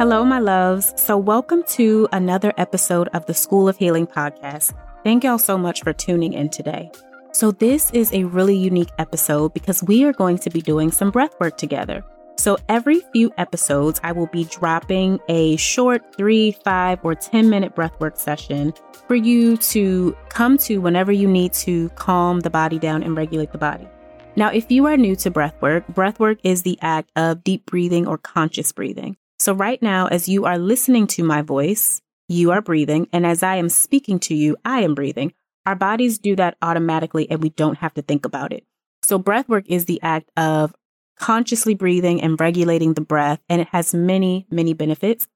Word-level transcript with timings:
Hello, 0.00 0.24
my 0.24 0.38
loves. 0.40 0.92
So, 0.96 1.16
welcome 1.16 1.62
to 1.68 2.08
another 2.10 2.52
episode 2.56 3.08
of 3.12 3.26
the 3.26 3.34
School 3.34 3.68
of 3.68 3.76
Healing 3.76 4.06
podcast. 4.06 4.74
Thank 5.04 5.22
y'all 5.22 5.38
so 5.38 5.56
much 5.56 5.82
for 5.82 5.92
tuning 5.92 6.32
in 6.32 6.48
today. 6.48 6.90
So, 7.32 7.52
this 7.52 7.90
is 7.92 8.12
a 8.12 8.24
really 8.24 8.56
unique 8.56 8.90
episode 8.98 9.54
because 9.54 9.82
we 9.82 10.04
are 10.04 10.12
going 10.12 10.38
to 10.38 10.50
be 10.50 10.60
doing 10.60 10.90
some 10.90 11.10
breath 11.10 11.38
work 11.38 11.56
together. 11.56 12.02
So, 12.36 12.56
every 12.68 13.02
few 13.12 13.30
episodes, 13.38 14.00
I 14.02 14.12
will 14.12 14.28
be 14.28 14.44
dropping 14.44 15.20
a 15.28 15.56
short 15.56 16.16
three, 16.16 16.52
five, 16.64 16.98
or 17.04 17.14
10 17.14 17.48
minute 17.48 17.76
breathwork 17.76 18.16
session 18.16 18.72
for 19.06 19.14
you 19.14 19.56
to 19.58 20.16
come 20.30 20.58
to 20.58 20.78
whenever 20.78 21.12
you 21.12 21.28
need 21.28 21.52
to 21.52 21.90
calm 21.90 22.40
the 22.40 22.50
body 22.50 22.78
down 22.78 23.02
and 23.02 23.16
regulate 23.16 23.52
the 23.52 23.58
body. 23.58 23.86
Now, 24.36 24.48
if 24.48 24.70
you 24.70 24.86
are 24.86 24.96
new 24.96 25.16
to 25.16 25.30
breathwork, 25.30 25.92
breathwork 25.92 26.38
is 26.44 26.62
the 26.62 26.78
act 26.80 27.10
of 27.16 27.42
deep 27.42 27.66
breathing 27.66 28.06
or 28.06 28.16
conscious 28.16 28.72
breathing. 28.72 29.16
So, 29.38 29.52
right 29.52 29.82
now, 29.82 30.06
as 30.06 30.28
you 30.28 30.44
are 30.44 30.58
listening 30.58 31.06
to 31.08 31.24
my 31.24 31.42
voice, 31.42 32.00
you 32.28 32.52
are 32.52 32.62
breathing. 32.62 33.08
And 33.12 33.26
as 33.26 33.42
I 33.42 33.56
am 33.56 33.68
speaking 33.68 34.18
to 34.20 34.34
you, 34.34 34.56
I 34.64 34.82
am 34.82 34.94
breathing. 34.94 35.32
Our 35.66 35.74
bodies 35.74 36.18
do 36.18 36.36
that 36.36 36.56
automatically 36.62 37.30
and 37.30 37.42
we 37.42 37.50
don't 37.50 37.78
have 37.78 37.94
to 37.94 38.02
think 38.02 38.24
about 38.24 38.52
it. 38.52 38.64
So, 39.02 39.18
breath 39.18 39.48
work 39.48 39.64
is 39.66 39.86
the 39.86 40.00
act 40.02 40.30
of 40.36 40.74
consciously 41.18 41.74
breathing 41.74 42.22
and 42.22 42.40
regulating 42.40 42.94
the 42.94 43.00
breath, 43.00 43.40
and 43.48 43.60
it 43.60 43.68
has 43.68 43.92
many, 43.92 44.46
many 44.50 44.72
benefits. 44.72 45.26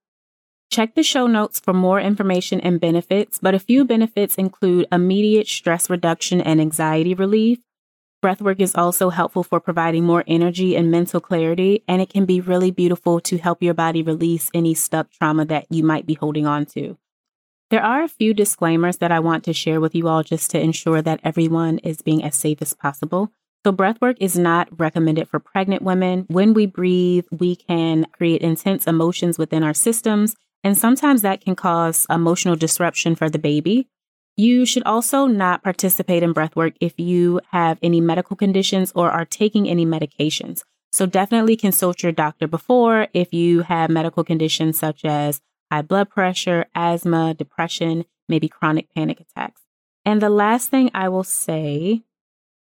Check 0.71 0.95
the 0.95 1.03
show 1.03 1.27
notes 1.27 1.61
for 1.61 1.75
more 1.75 2.01
information 2.01 2.61
and 2.61 2.81
benefits, 2.81 3.39
but 3.39 3.55
a 3.55 3.59
few 3.59 3.85
benefits 3.85 4.37
include 4.37 4.87
immediate 4.91 5.47
stress 5.47 5.91
reduction 5.91 6.41
and 6.41 6.61
anxiety 6.61 7.15
relief, 7.15 7.59
Breathwork 8.25 8.59
is 8.59 8.75
also 8.75 9.11
helpful 9.11 9.45
for 9.45 9.61
providing 9.61 10.05
more 10.05 10.25
energy 10.27 10.77
and 10.77 10.91
mental 10.91 11.21
clarity, 11.21 11.85
and 11.87 12.01
it 12.01 12.09
can 12.09 12.25
be 12.25 12.41
really 12.41 12.71
beautiful 12.71 13.21
to 13.21 13.37
help 13.37 13.63
your 13.63 13.75
body 13.75 14.03
release 14.03 14.51
any 14.55 14.73
stuck 14.73 15.11
trauma 15.11 15.45
that 15.45 15.67
you 15.69 15.85
might 15.85 16.07
be 16.07 16.15
holding 16.15 16.47
on 16.47 16.65
to. 16.65 16.97
There 17.69 17.85
are 17.85 18.03
a 18.03 18.09
few 18.09 18.33
disclaimers 18.33 18.97
that 18.97 19.13
I 19.13 19.21
want 19.21 19.45
to 19.45 19.53
share 19.53 19.79
with 19.79 19.95
you 19.95 20.09
all 20.09 20.23
just 20.23 20.51
to 20.53 20.59
ensure 20.59 21.03
that 21.03 21.21
everyone 21.23 21.77
is 21.81 22.01
being 22.01 22.25
as 22.25 22.35
safe 22.35 22.63
as 22.63 22.73
possible. 22.73 23.31
So, 23.63 23.73
breathwork 23.73 24.17
is 24.21 24.39
not 24.39 24.69
recommended 24.81 25.29
for 25.29 25.39
pregnant 25.39 25.83
women. 25.83 26.25
When 26.29 26.55
we 26.55 26.65
breathe, 26.65 27.27
we 27.31 27.57
can 27.57 28.07
create 28.13 28.41
intense 28.41 28.87
emotions 28.87 29.37
within 29.37 29.63
our 29.63 29.75
systems, 29.75 30.35
and 30.63 30.79
sometimes 30.79 31.21
that 31.21 31.43
can 31.43 31.57
cause 31.57 32.07
emotional 32.09 32.57
disruption 32.57 33.17
for 33.17 33.29
the 33.29 33.39
baby. 33.39 33.87
You 34.37 34.67
should 34.67 34.83
also 34.83 35.27
not 35.27 35.63
participate 35.63 36.23
in 36.23 36.35
breathwork 36.35 36.75
if 36.81 36.99
you 36.99 37.41
have 37.53 37.79
any 37.83 38.01
medical 38.01 38.37
conditions 38.37 38.93
or 38.95 39.11
are 39.11 39.25
taking 39.25 39.69
any 39.69 39.87
medications. 39.87 40.63
So 40.91 41.07
definitely 41.07 41.57
consult 41.57 42.03
your 42.03 42.13
doctor 42.13 42.49
before 42.49 43.09
if 43.13 43.33
you 43.33 43.63
have 43.63 43.91
medical 43.91 44.25
conditions 44.25 44.79
such 44.79 45.05
as 45.05 45.41
high 45.71 45.83
blood 45.83 46.11
pressure, 46.11 46.67
asthma, 46.75 47.35
depression, 47.35 48.05
maybe 48.29 48.49
chronic 48.49 48.93
panic 48.95 49.21
attacks. 49.21 49.63
And 50.05 50.21
the 50.21 50.31
last 50.31 50.69
thing 50.69 50.91
I 50.95 51.09
will 51.09 51.25
say 51.25 52.03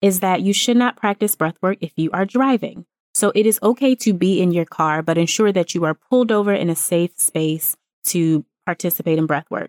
is 0.00 0.20
that 0.20 0.42
you 0.42 0.52
should 0.52 0.76
not 0.76 0.96
practice 0.96 1.36
breathwork 1.36 1.78
if 1.80 1.92
you 1.96 2.10
are 2.12 2.24
driving. 2.24 2.86
So 3.14 3.32
it 3.34 3.46
is 3.46 3.58
okay 3.62 3.94
to 3.96 4.12
be 4.12 4.40
in 4.40 4.52
your 4.52 4.64
car, 4.64 5.02
but 5.02 5.18
ensure 5.18 5.52
that 5.52 5.74
you 5.74 5.84
are 5.84 5.94
pulled 5.94 6.30
over 6.30 6.52
in 6.52 6.70
a 6.70 6.76
safe 6.76 7.18
space 7.18 7.76
to 8.04 8.44
participate 8.64 9.18
in 9.18 9.26
breathwork. 9.26 9.68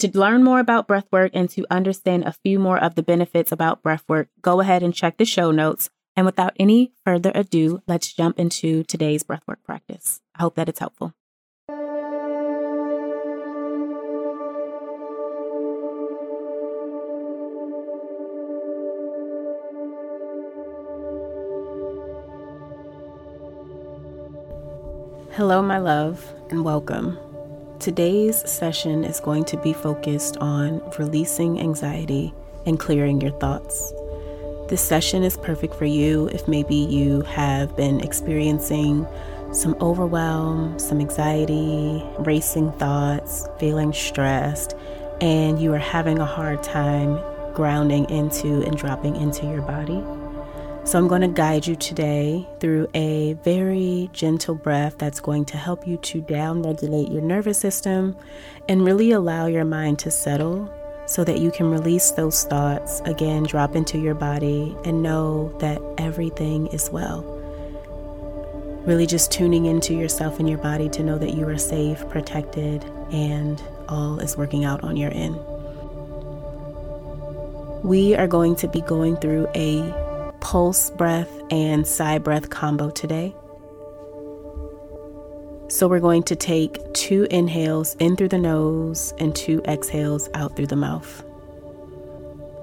To 0.00 0.16
learn 0.16 0.44
more 0.44 0.60
about 0.60 0.86
breathwork 0.86 1.30
and 1.34 1.50
to 1.50 1.66
understand 1.72 2.22
a 2.22 2.36
few 2.44 2.60
more 2.60 2.78
of 2.78 2.94
the 2.94 3.02
benefits 3.02 3.50
about 3.50 3.82
breathwork, 3.82 4.28
go 4.40 4.60
ahead 4.60 4.84
and 4.84 4.94
check 4.94 5.16
the 5.16 5.24
show 5.24 5.50
notes. 5.50 5.90
And 6.14 6.24
without 6.24 6.54
any 6.56 6.92
further 7.04 7.32
ado, 7.34 7.82
let's 7.88 8.12
jump 8.12 8.38
into 8.38 8.84
today's 8.84 9.24
breathwork 9.24 9.64
practice. 9.64 10.20
I 10.36 10.42
hope 10.42 10.54
that 10.54 10.68
it's 10.68 10.78
helpful. 10.78 11.14
Hello, 25.32 25.60
my 25.60 25.78
love, 25.78 26.24
and 26.50 26.64
welcome. 26.64 27.18
Today's 27.80 28.38
session 28.50 29.04
is 29.04 29.20
going 29.20 29.44
to 29.44 29.56
be 29.56 29.72
focused 29.72 30.36
on 30.38 30.82
releasing 30.98 31.60
anxiety 31.60 32.34
and 32.66 32.76
clearing 32.76 33.20
your 33.20 33.30
thoughts. 33.38 33.92
This 34.68 34.82
session 34.82 35.22
is 35.22 35.36
perfect 35.36 35.76
for 35.76 35.84
you 35.84 36.26
if 36.32 36.48
maybe 36.48 36.74
you 36.74 37.20
have 37.22 37.76
been 37.76 38.00
experiencing 38.00 39.06
some 39.52 39.76
overwhelm, 39.80 40.76
some 40.80 41.00
anxiety, 41.00 42.02
racing 42.18 42.72
thoughts, 42.72 43.46
feeling 43.60 43.92
stressed, 43.92 44.74
and 45.20 45.62
you 45.62 45.72
are 45.72 45.78
having 45.78 46.18
a 46.18 46.26
hard 46.26 46.64
time 46.64 47.20
grounding 47.54 48.10
into 48.10 48.60
and 48.62 48.76
dropping 48.76 49.14
into 49.14 49.46
your 49.46 49.62
body. 49.62 50.02
So, 50.88 50.98
I'm 50.98 51.06
going 51.06 51.20
to 51.20 51.28
guide 51.28 51.66
you 51.66 51.76
today 51.76 52.48
through 52.60 52.88
a 52.94 53.34
very 53.44 54.08
gentle 54.14 54.54
breath 54.54 54.96
that's 54.96 55.20
going 55.20 55.44
to 55.44 55.58
help 55.58 55.86
you 55.86 55.98
to 55.98 56.22
down 56.22 56.62
regulate 56.62 57.12
your 57.12 57.20
nervous 57.20 57.58
system 57.58 58.16
and 58.70 58.82
really 58.82 59.12
allow 59.12 59.48
your 59.48 59.66
mind 59.66 59.98
to 59.98 60.10
settle 60.10 60.72
so 61.04 61.24
that 61.24 61.40
you 61.40 61.50
can 61.50 61.70
release 61.70 62.12
those 62.12 62.44
thoughts, 62.44 63.00
again, 63.00 63.42
drop 63.42 63.76
into 63.76 63.98
your 63.98 64.14
body 64.14 64.74
and 64.86 65.02
know 65.02 65.54
that 65.58 65.78
everything 65.98 66.68
is 66.68 66.88
well. 66.88 67.20
Really 68.86 69.06
just 69.06 69.30
tuning 69.30 69.66
into 69.66 69.92
yourself 69.92 70.38
and 70.38 70.48
your 70.48 70.56
body 70.56 70.88
to 70.88 71.02
know 71.02 71.18
that 71.18 71.34
you 71.34 71.46
are 71.50 71.58
safe, 71.58 72.08
protected, 72.08 72.82
and 73.12 73.62
all 73.90 74.20
is 74.20 74.38
working 74.38 74.64
out 74.64 74.82
on 74.82 74.96
your 74.96 75.12
end. 75.12 75.36
We 77.84 78.14
are 78.16 78.26
going 78.26 78.56
to 78.56 78.68
be 78.68 78.80
going 78.80 79.18
through 79.18 79.48
a 79.54 80.07
pulse 80.48 80.88
breath 80.88 81.30
and 81.50 81.86
sigh 81.86 82.16
breath 82.16 82.48
combo 82.48 82.88
today. 82.88 83.36
So 85.68 85.86
we're 85.86 86.00
going 86.00 86.22
to 86.22 86.36
take 86.36 86.94
two 86.94 87.26
inhales 87.30 87.94
in 87.96 88.16
through 88.16 88.28
the 88.28 88.38
nose 88.38 89.12
and 89.18 89.36
two 89.36 89.60
exhales 89.66 90.30
out 90.32 90.56
through 90.56 90.68
the 90.68 90.74
mouth. 90.74 91.22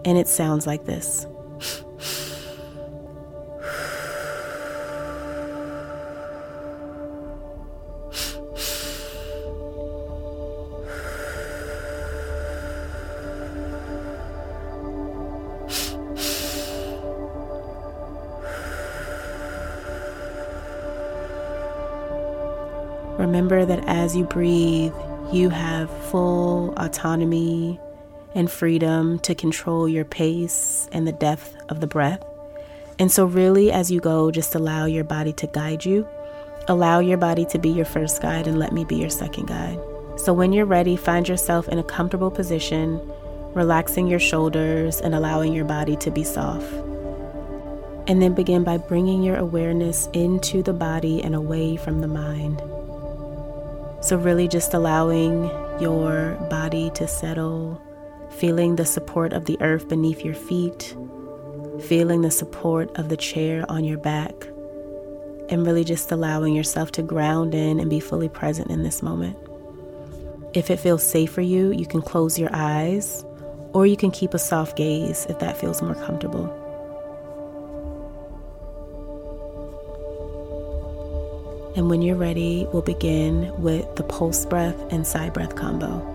And 0.04 0.18
it 0.18 0.28
sounds 0.28 0.66
like 0.66 0.86
this. 0.86 1.28
Remember 23.26 23.66
that 23.66 23.84
as 23.88 24.16
you 24.16 24.24
breathe, 24.24 24.94
you 25.32 25.50
have 25.50 25.90
full 26.12 26.76
autonomy 26.78 27.80
and 28.36 28.52
freedom 28.52 29.18
to 29.22 29.34
control 29.34 29.90
your 29.90 30.06
pace 30.06 30.88
and 30.92 31.08
the 31.08 31.12
depth 31.12 31.58
of 31.68 31.82
the 31.82 31.88
breath. 31.88 32.24
And 33.00 33.12
so, 33.12 33.26
really, 33.26 33.72
as 33.72 33.90
you 33.90 34.00
go, 34.00 34.30
just 34.30 34.54
allow 34.54 34.86
your 34.86 35.04
body 35.04 35.34
to 35.34 35.48
guide 35.48 35.84
you. 35.84 36.08
Allow 36.68 37.00
your 37.00 37.18
body 37.18 37.46
to 37.46 37.58
be 37.58 37.70
your 37.70 37.86
first 37.86 38.22
guide 38.22 38.46
and 38.46 38.60
let 38.60 38.72
me 38.72 38.86
be 38.86 38.98
your 38.98 39.10
second 39.10 39.48
guide. 39.48 39.80
So, 40.18 40.32
when 40.32 40.54
you're 40.54 40.68
ready, 40.68 40.96
find 40.96 41.28
yourself 41.28 41.68
in 41.68 41.80
a 41.80 41.84
comfortable 41.84 42.30
position, 42.30 43.02
relaxing 43.56 44.06
your 44.06 44.20
shoulders 44.20 45.02
and 45.02 45.16
allowing 45.16 45.52
your 45.52 45.66
body 45.66 45.96
to 45.96 46.12
be 46.12 46.24
soft. 46.24 46.72
And 48.08 48.22
then 48.22 48.36
begin 48.36 48.64
by 48.64 48.78
bringing 48.78 49.24
your 49.24 49.38
awareness 49.38 50.10
into 50.14 50.62
the 50.62 50.74
body 50.74 51.24
and 51.24 51.34
away 51.34 51.76
from 51.76 52.02
the 52.02 52.08
mind. 52.08 52.62
So, 54.06 54.18
really 54.18 54.48
just 54.48 54.76
allowing 54.76 55.50
your 55.82 56.36
body 56.48 56.92
to 56.92 57.08
settle, 57.08 57.82
feeling 58.38 58.76
the 58.76 58.86
support 58.86 59.34
of 59.34 59.46
the 59.46 59.60
earth 59.62 59.90
beneath 59.90 60.24
your 60.24 60.36
feet, 60.36 60.96
feeling 61.82 62.22
the 62.22 62.30
support 62.30 62.96
of 63.00 63.10
the 63.10 63.18
chair 63.18 63.66
on 63.68 63.84
your 63.84 63.98
back, 63.98 64.36
and 65.50 65.66
really 65.66 65.84
just 65.84 66.12
allowing 66.12 66.54
yourself 66.54 66.92
to 66.92 67.02
ground 67.02 67.56
in 67.56 67.80
and 67.80 67.90
be 67.90 68.00
fully 68.00 68.30
present 68.30 68.70
in 68.70 68.84
this 68.84 69.02
moment. 69.02 69.36
If 70.54 70.70
it 70.70 70.80
feels 70.80 71.02
safe 71.02 71.32
for 71.32 71.42
you, 71.42 71.72
you 71.72 71.88
can 71.88 72.04
close 72.04 72.38
your 72.38 72.52
eyes 72.54 73.26
or 73.74 73.88
you 73.88 73.98
can 73.98 74.12
keep 74.12 74.36
a 74.36 74.40
soft 74.40 74.78
gaze 74.78 75.26
if 75.30 75.40
that 75.40 75.58
feels 75.58 75.82
more 75.82 75.96
comfortable. 75.96 76.65
And 81.76 81.90
when 81.90 82.02
you're 82.02 82.16
ready, 82.16 82.66
we'll 82.72 82.82
begin 82.82 83.62
with 83.62 83.98
the 83.98 84.04
pulse 84.04 84.46
breath 84.46 84.80
and 84.92 85.06
sigh 85.06 85.30
breath 85.30 85.56
combo. 85.56 86.12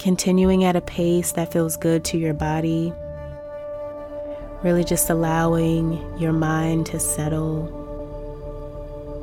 Continuing 0.00 0.64
at 0.64 0.76
a 0.76 0.80
pace 0.80 1.32
that 1.32 1.52
feels 1.52 1.76
good 1.76 2.04
to 2.04 2.18
your 2.18 2.34
body 2.34 2.92
Really 4.66 4.82
just 4.82 5.08
allowing 5.10 6.18
your 6.18 6.32
mind 6.32 6.86
to 6.86 6.98
settle. 6.98 7.70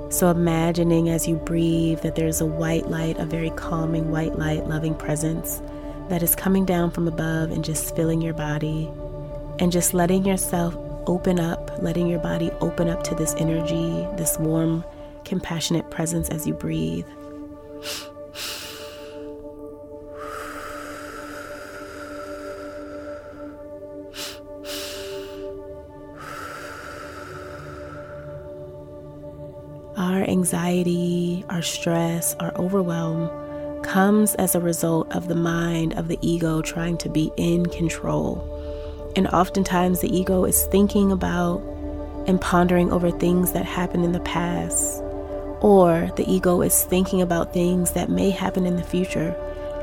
So, 0.09 0.29
imagining 0.29 1.09
as 1.09 1.27
you 1.27 1.35
breathe 1.35 1.99
that 1.99 2.15
there's 2.15 2.39
a 2.39 2.45
white 2.45 2.89
light, 2.89 3.17
a 3.19 3.25
very 3.25 3.49
calming 3.49 4.09
white 4.09 4.39
light, 4.39 4.67
loving 4.67 4.95
presence 4.95 5.61
that 6.07 6.23
is 6.23 6.33
coming 6.33 6.63
down 6.63 6.91
from 6.91 7.09
above 7.09 7.51
and 7.51 7.61
just 7.61 7.93
filling 7.93 8.21
your 8.21 8.33
body, 8.33 8.89
and 9.59 9.69
just 9.69 9.93
letting 9.93 10.25
yourself 10.25 10.77
open 11.07 11.41
up, 11.41 11.71
letting 11.81 12.07
your 12.07 12.19
body 12.19 12.49
open 12.61 12.87
up 12.87 13.03
to 13.03 13.15
this 13.15 13.35
energy, 13.35 14.07
this 14.15 14.39
warm, 14.39 14.85
compassionate 15.25 15.91
presence 15.91 16.29
as 16.29 16.47
you 16.47 16.53
breathe. 16.53 17.05
Anxiety, 30.53 31.43
our 31.49 31.63
stress, 31.63 32.35
our 32.39 32.55
overwhelm 32.57 33.27
comes 33.81 34.35
as 34.35 34.53
a 34.53 34.59
result 34.59 35.11
of 35.15 35.27
the 35.27 35.33
mind 35.33 35.93
of 35.93 36.07
the 36.07 36.19
ego 36.21 36.61
trying 36.61 36.95
to 36.95 37.09
be 37.09 37.31
in 37.37 37.65
control. 37.65 38.37
And 39.15 39.27
oftentimes, 39.29 40.01
the 40.01 40.15
ego 40.15 40.45
is 40.45 40.67
thinking 40.67 41.11
about 41.11 41.57
and 42.27 42.39
pondering 42.39 42.91
over 42.91 43.09
things 43.09 43.53
that 43.53 43.65
happened 43.65 44.05
in 44.05 44.11
the 44.11 44.19
past, 44.19 45.01
or 45.61 46.11
the 46.17 46.31
ego 46.31 46.61
is 46.61 46.83
thinking 46.83 47.23
about 47.23 47.51
things 47.51 47.93
that 47.93 48.11
may 48.11 48.29
happen 48.29 48.67
in 48.67 48.75
the 48.75 48.83
future 48.83 49.35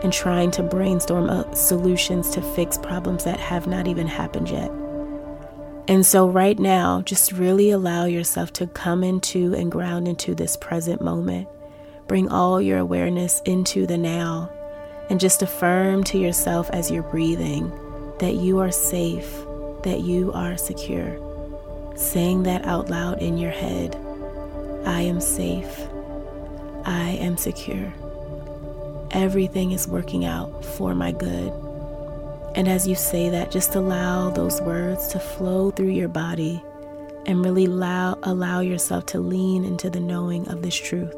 and 0.05 0.13
trying 0.13 0.53
to 0.53 0.63
brainstorm 0.63 1.29
up 1.29 1.57
solutions 1.57 2.31
to 2.31 2.41
fix 2.41 2.79
problems 2.79 3.25
that 3.25 3.41
have 3.41 3.67
not 3.67 3.89
even 3.89 4.07
happened 4.07 4.49
yet. 4.49 4.71
And 5.91 6.07
so, 6.07 6.29
right 6.29 6.57
now, 6.57 7.03
just 7.03 7.33
really 7.33 7.71
allow 7.73 8.05
yourself 8.05 8.53
to 8.55 8.69
come 8.69 9.03
into 9.03 9.55
and 9.55 9.73
ground 9.73 10.07
into 10.07 10.37
this 10.37 10.57
present 10.57 11.03
moment. 11.03 11.49
Bring 12.07 12.29
all 12.29 12.63
your 12.63 12.79
awareness 12.79 13.43
into 13.45 13.89
the 13.89 13.99
now 13.99 14.53
and 15.11 15.19
just 15.19 15.43
affirm 15.43 16.05
to 16.05 16.17
yourself 16.17 16.71
as 16.71 16.93
you're 16.93 17.03
breathing 17.03 17.73
that 18.21 18.37
you 18.37 18.61
are 18.61 18.71
safe, 18.71 19.29
that 19.83 20.03
you 20.03 20.31
are 20.33 20.57
secure. 20.57 21.19
Saying 21.97 22.45
that 22.45 22.65
out 22.67 22.89
loud 22.89 23.21
in 23.21 23.37
your 23.37 23.51
head 23.51 23.97
I 24.87 25.01
am 25.01 25.21
safe, 25.21 25.89
I 26.85 27.19
am 27.21 27.37
secure. 27.37 27.93
Everything 29.11 29.73
is 29.73 29.89
working 29.89 30.25
out 30.25 30.65
for 30.65 30.95
my 30.95 31.11
good. 31.11 31.53
And 32.55 32.69
as 32.69 32.87
you 32.87 32.95
say 32.95 33.29
that, 33.31 33.51
just 33.51 33.75
allow 33.75 34.31
those 34.31 34.61
words 34.61 35.09
to 35.09 35.19
flow 35.21 35.71
through 35.71 35.91
your 35.91 36.09
body 36.09 36.63
and 37.27 37.45
really 37.45 37.67
allow, 37.67 38.19
allow 38.23 38.61
yourself 38.61 39.07
to 39.07 39.21
lean 39.21 39.65
into 39.65 39.89
the 39.89 40.01
knowing 40.01 40.49
of 40.49 40.63
this 40.63 40.75
truth. 40.75 41.15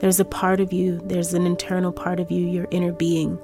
There's 0.00 0.20
a 0.20 0.24
part 0.24 0.60
of 0.60 0.72
you, 0.72 1.00
there's 1.04 1.34
an 1.34 1.46
internal 1.46 1.92
part 1.92 2.20
of 2.20 2.30
you, 2.30 2.46
your 2.46 2.66
inner 2.70 2.92
being, 2.92 3.38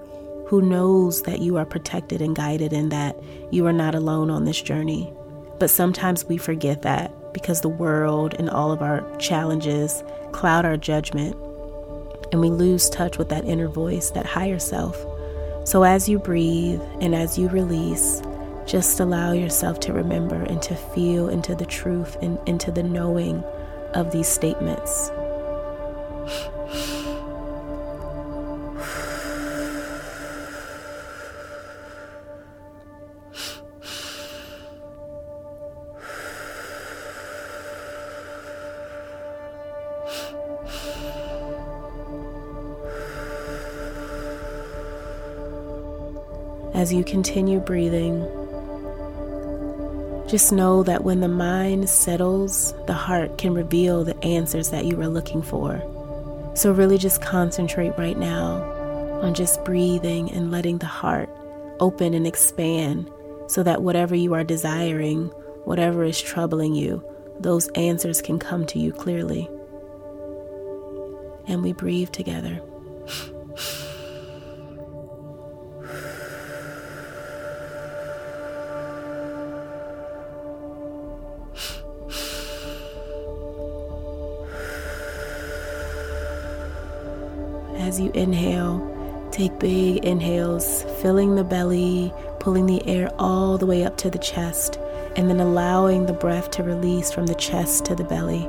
who 0.46 0.60
knows 0.60 1.22
that 1.22 1.40
you 1.40 1.56
are 1.56 1.64
protected 1.64 2.20
and 2.20 2.36
guided 2.36 2.72
and 2.72 2.92
that 2.92 3.16
you 3.50 3.66
are 3.66 3.72
not 3.72 3.94
alone 3.94 4.30
on 4.30 4.44
this 4.44 4.60
journey. 4.60 5.12
But 5.58 5.70
sometimes 5.70 6.24
we 6.24 6.36
forget 6.36 6.82
that 6.82 7.32
because 7.32 7.60
the 7.60 7.68
world 7.68 8.34
and 8.34 8.50
all 8.50 8.72
of 8.72 8.82
our 8.82 9.00
challenges 9.16 10.02
cloud 10.32 10.64
our 10.64 10.76
judgment 10.76 11.36
and 12.32 12.40
we 12.40 12.50
lose 12.50 12.90
touch 12.90 13.16
with 13.16 13.28
that 13.28 13.44
inner 13.44 13.68
voice, 13.68 14.10
that 14.10 14.26
higher 14.26 14.58
self. 14.58 14.96
So 15.64 15.84
as 15.84 16.08
you 16.08 16.18
breathe 16.18 16.80
and 17.00 17.14
as 17.14 17.38
you 17.38 17.48
release, 17.48 18.20
just 18.66 18.98
allow 19.00 19.32
yourself 19.32 19.78
to 19.80 19.92
remember 19.92 20.42
and 20.42 20.60
to 20.62 20.74
feel 20.74 21.28
into 21.28 21.54
the 21.54 21.66
truth 21.66 22.16
and 22.20 22.38
into 22.46 22.70
the 22.72 22.82
knowing 22.82 23.44
of 23.94 24.10
these 24.10 24.28
statements. 24.28 25.10
As 46.82 46.92
you 46.92 47.04
continue 47.04 47.60
breathing, 47.60 48.22
just 50.26 50.50
know 50.50 50.82
that 50.82 51.04
when 51.04 51.20
the 51.20 51.28
mind 51.28 51.88
settles, 51.88 52.74
the 52.88 52.92
heart 52.92 53.38
can 53.38 53.54
reveal 53.54 54.02
the 54.02 54.20
answers 54.24 54.70
that 54.70 54.84
you 54.84 55.00
are 55.00 55.06
looking 55.06 55.42
for. 55.42 55.80
So, 56.56 56.72
really, 56.72 56.98
just 56.98 57.22
concentrate 57.22 57.96
right 57.96 58.18
now 58.18 58.64
on 59.22 59.32
just 59.32 59.64
breathing 59.64 60.32
and 60.32 60.50
letting 60.50 60.78
the 60.78 60.86
heart 60.86 61.30
open 61.78 62.14
and 62.14 62.26
expand 62.26 63.08
so 63.46 63.62
that 63.62 63.82
whatever 63.82 64.16
you 64.16 64.34
are 64.34 64.42
desiring, 64.42 65.26
whatever 65.62 66.02
is 66.02 66.20
troubling 66.20 66.74
you, 66.74 67.00
those 67.38 67.68
answers 67.76 68.20
can 68.20 68.40
come 68.40 68.66
to 68.66 68.80
you 68.80 68.92
clearly. 68.92 69.48
And 71.46 71.62
we 71.62 71.74
breathe 71.74 72.10
together. 72.10 72.60
as 87.82 87.98
you 87.98 88.12
inhale, 88.12 89.28
take 89.32 89.58
big 89.58 90.04
inhales, 90.04 90.84
filling 91.02 91.34
the 91.34 91.42
belly, 91.42 92.12
pulling 92.38 92.66
the 92.66 92.86
air 92.86 93.10
all 93.18 93.58
the 93.58 93.66
way 93.66 93.84
up 93.84 93.96
to 93.98 94.08
the 94.08 94.18
chest, 94.18 94.78
and 95.16 95.28
then 95.28 95.40
allowing 95.40 96.06
the 96.06 96.12
breath 96.12 96.50
to 96.52 96.62
release 96.62 97.12
from 97.12 97.26
the 97.26 97.34
chest 97.34 97.84
to 97.84 97.94
the 97.94 98.04
belly. 98.04 98.48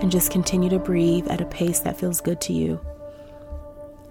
And 0.00 0.10
just 0.10 0.32
continue 0.32 0.68
to 0.70 0.78
breathe 0.78 1.28
at 1.28 1.40
a 1.40 1.46
pace 1.46 1.80
that 1.80 1.98
feels 1.98 2.20
good 2.20 2.40
to 2.42 2.52
you. 2.52 2.80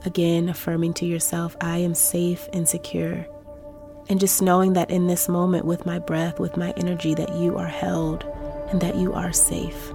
Again, 0.06 0.48
affirming 0.48 0.94
to 0.96 1.06
yourself, 1.06 1.58
I 1.60 1.80
am 1.80 1.94
safe 1.94 2.48
and 2.54 2.68
secure. 2.68 3.28
And 4.10 4.20
just 4.20 4.42
knowing 4.42 4.74
that 4.74 4.90
in 4.90 5.08
this 5.08 5.28
moment, 5.28 5.66
with 5.66 5.86
my 5.86 6.00
breath, 6.00 6.40
with 6.40 6.56
my 6.56 6.74
energy, 6.78 7.14
that 7.16 7.36
you 7.36 7.58
are 7.58 7.68
held 7.68 8.24
and 8.72 8.80
that 8.80 8.96
you 8.96 9.14
are 9.14 9.34
safe. 9.34 9.92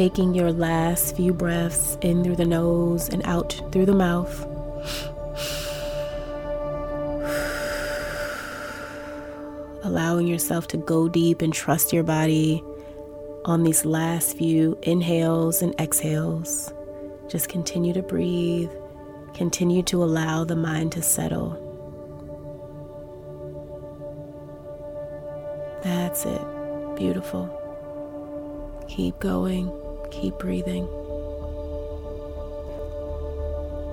Taking 0.00 0.32
your 0.32 0.50
last 0.50 1.14
few 1.14 1.30
breaths 1.30 1.98
in 2.00 2.24
through 2.24 2.34
the 2.34 2.46
nose 2.46 3.10
and 3.10 3.20
out 3.26 3.60
through 3.70 3.84
the 3.84 3.92
mouth. 3.92 4.46
Allowing 9.84 10.26
yourself 10.26 10.66
to 10.68 10.78
go 10.78 11.06
deep 11.06 11.42
and 11.42 11.52
trust 11.52 11.92
your 11.92 12.02
body 12.02 12.64
on 13.44 13.62
these 13.62 13.84
last 13.84 14.38
few 14.38 14.78
inhales 14.84 15.60
and 15.60 15.78
exhales. 15.78 16.72
Just 17.28 17.50
continue 17.50 17.92
to 17.92 18.00
breathe, 18.00 18.70
continue 19.34 19.82
to 19.82 20.02
allow 20.02 20.44
the 20.44 20.56
mind 20.56 20.92
to 20.92 21.02
settle. 21.02 21.60
That's 25.82 26.24
it. 26.24 26.96
Beautiful. 26.96 27.54
Keep 28.88 29.18
going. 29.18 29.70
Keep 30.10 30.38
breathing. 30.38 30.88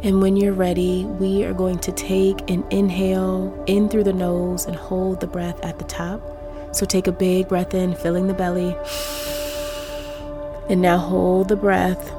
And 0.03 0.21
when 0.21 0.37
you're 0.37 0.53
ready, 0.53 1.05
we 1.05 1.43
are 1.43 1.53
going 1.53 1.79
to 1.79 1.91
take 1.91 2.49
an 2.49 2.63
inhale 2.69 3.63
in 3.67 3.89
through 3.89 4.03
the 4.03 4.13
nose 4.13 4.65
and 4.65 4.75
hold 4.75 5.19
the 5.19 5.27
breath 5.27 5.59
at 5.63 5.79
the 5.79 5.85
top. 5.85 6.21
So 6.75 6.85
take 6.85 7.07
a 7.07 7.11
big 7.11 7.47
breath 7.47 7.73
in, 7.73 7.95
filling 7.95 8.27
the 8.27 8.33
belly. 8.33 8.75
And 10.69 10.81
now 10.81 10.97
hold 10.97 11.49
the 11.49 11.55
breath. 11.55 12.09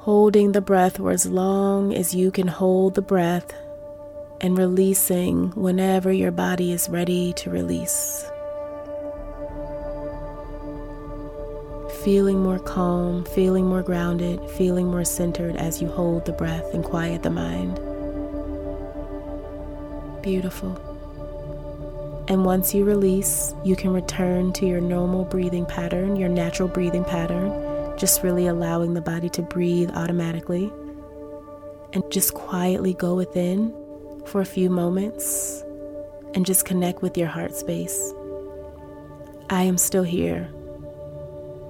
Holding 0.00 0.52
the 0.52 0.60
breath 0.60 0.96
for 0.96 1.12
as 1.12 1.26
long 1.26 1.94
as 1.94 2.14
you 2.14 2.32
can 2.32 2.48
hold 2.48 2.94
the 2.94 3.02
breath 3.02 3.54
and 4.40 4.58
releasing 4.58 5.50
whenever 5.50 6.12
your 6.12 6.32
body 6.32 6.72
is 6.72 6.88
ready 6.88 7.32
to 7.34 7.50
release. 7.50 8.28
Feeling 12.04 12.42
more 12.42 12.58
calm, 12.58 13.24
feeling 13.24 13.66
more 13.66 13.82
grounded, 13.82 14.40
feeling 14.50 14.86
more 14.86 15.04
centered 15.04 15.56
as 15.56 15.80
you 15.80 15.88
hold 15.88 16.24
the 16.24 16.32
breath 16.32 16.74
and 16.74 16.84
quiet 16.84 17.22
the 17.22 17.30
mind. 17.30 17.76
Beautiful. 20.22 20.76
And 22.28 22.44
once 22.44 22.74
you 22.74 22.84
release, 22.84 23.54
you 23.64 23.76
can 23.76 23.92
return 23.92 24.52
to 24.54 24.66
your 24.66 24.80
normal 24.80 25.24
breathing 25.24 25.66
pattern, 25.66 26.16
your 26.16 26.28
natural 26.28 26.68
breathing 26.68 27.04
pattern, 27.04 27.98
just 27.98 28.22
really 28.22 28.46
allowing 28.46 28.94
the 28.94 29.00
body 29.00 29.28
to 29.30 29.42
breathe 29.42 29.90
automatically. 29.94 30.72
And 31.92 32.02
just 32.10 32.34
quietly 32.34 32.94
go 32.94 33.14
within 33.14 33.74
for 34.26 34.40
a 34.40 34.46
few 34.46 34.70
moments 34.70 35.62
and 36.34 36.46
just 36.46 36.64
connect 36.64 37.02
with 37.02 37.18
your 37.18 37.28
heart 37.28 37.54
space. 37.54 38.14
I 39.50 39.64
am 39.64 39.76
still 39.76 40.02
here, 40.02 40.48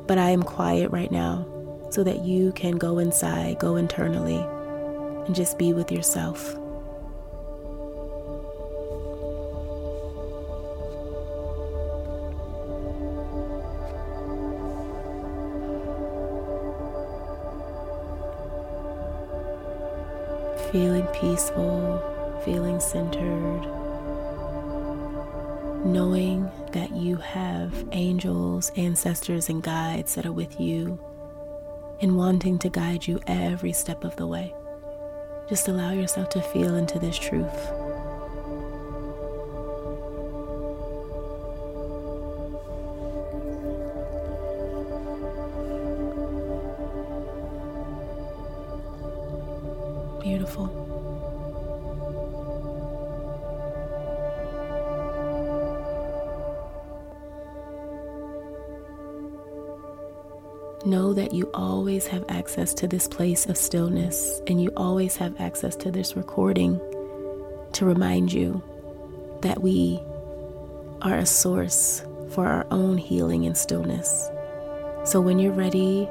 but 0.07 0.19
I 0.19 0.31
am 0.31 0.43
quiet 0.43 0.91
right 0.91 1.11
now 1.11 1.47
so 1.91 2.03
that 2.05 2.25
you 2.25 2.53
can 2.53 2.79
go 2.79 2.99
inside, 2.99 3.59
go 3.59 3.77
internally, 3.77 4.39
and 5.27 5.35
just 5.35 5.59
be 5.59 5.73
with 5.73 5.93
yourself. 5.93 6.55
Feeling 20.73 21.07
peaceful, 21.09 22.41
feeling 22.45 22.81
centered 22.81 23.82
knowing 25.85 26.51
that 26.73 26.95
you 26.95 27.17
have 27.17 27.87
angels, 27.93 28.71
ancestors, 28.77 29.49
and 29.49 29.63
guides 29.63 30.15
that 30.15 30.27
are 30.27 30.33
with 30.33 30.61
you 30.61 30.99
and 32.01 32.17
wanting 32.17 32.59
to 32.59 32.69
guide 32.69 33.07
you 33.07 33.21
every 33.27 33.73
step 33.73 34.05
of 34.05 34.15
the 34.17 34.27
way. 34.27 34.55
Just 35.49 35.69
allow 35.69 35.93
yourself 35.93 36.29
to 36.31 36.43
feel 36.43 36.77
into 36.77 36.99
this 36.99 37.19
truth. 37.19 37.51
Beautiful. 50.23 50.82
Know 60.85 61.13
that 61.15 61.33
you 61.33 61.49
always 61.55 62.09
have 62.09 62.25
access 62.29 62.75
to 62.75 62.89
this 62.89 63.07
place 63.07 63.47
of 63.47 63.57
stillness, 63.57 64.41
and 64.49 64.61
you 64.61 64.73
always 64.77 65.15
have 65.15 65.41
access 65.41 65.77
to 65.77 65.93
this 65.93 66.17
recording 66.17 66.81
to 67.75 67.85
remind 67.85 68.33
you 68.33 68.61
that 69.43 69.63
we 69.63 70.01
are 71.01 71.19
a 71.19 71.25
source 71.25 72.05
for 72.31 72.49
our 72.49 72.67
own 72.73 72.99
healing 72.99 73.47
and 73.47 73.57
stillness. 73.57 74.29
So 75.05 75.21
when 75.21 75.39
you're 75.39 75.53
ready, 75.53 76.09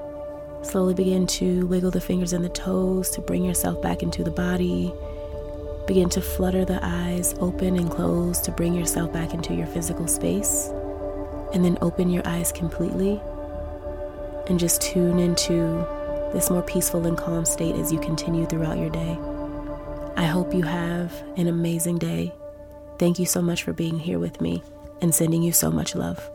slowly 0.62 0.94
begin 0.94 1.28
to 1.28 1.68
wiggle 1.68 1.92
the 1.92 2.00
fingers 2.00 2.32
and 2.32 2.46
the 2.46 2.50
toes 2.50 3.10
to 3.12 3.22
bring 3.22 3.44
yourself 3.44 3.82
back 3.82 4.02
into 4.02 4.24
the 4.24 4.32
body. 4.32 4.94
Begin 5.86 6.08
to 6.12 6.22
flutter 6.22 6.64
the 6.64 6.80
eyes 6.82 7.36
open 7.40 7.76
and 7.76 7.92
close 7.92 8.40
to 8.40 8.52
bring 8.52 8.74
yourself 8.74 9.12
back 9.12 9.34
into 9.34 9.54
your 9.54 9.68
physical 9.68 10.08
space. 10.08 10.70
And 11.54 11.66
then 11.66 11.78
open 11.82 12.10
your 12.10 12.26
eyes 12.26 12.54
completely 12.54 13.22
and 14.52 14.60
just 14.60 14.82
tune 14.82 15.18
into 15.18 15.88
this 16.34 16.50
more 16.50 16.62
peaceful 16.62 17.08
and 17.08 17.18
calm 17.18 17.46
state 17.46 17.74
as 17.78 17.90
you 17.90 17.98
continue 18.02 18.46
throughout 18.46 18.78
your 18.78 18.90
day. 18.90 19.18
I 20.18 20.26
hope 20.26 20.54
you 20.54 20.64
have 20.64 21.14
an 21.38 21.48
amazing 21.48 22.00
day. 22.00 22.34
Thank 23.00 23.18
you 23.18 23.26
so 23.26 23.42
much 23.42 23.64
for 23.64 23.72
being 23.72 23.98
here 23.98 24.20
with 24.20 24.42
me 24.42 24.62
and 25.02 25.16
sending 25.16 25.42
you 25.42 25.54
so 25.54 25.72
much 25.72 25.96
love. 25.96 26.30